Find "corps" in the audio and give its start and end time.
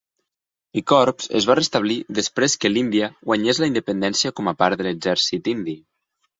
0.91-1.27